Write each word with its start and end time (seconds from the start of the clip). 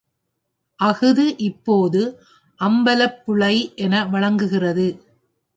அஃது 0.79 1.25
இப்போது 1.39 2.01
அம்பலப்புழை 2.59 3.55
என 3.75 4.05
வழங்குகிறது. 4.05 4.87